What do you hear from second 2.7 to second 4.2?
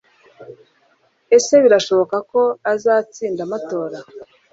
azatsinda amatora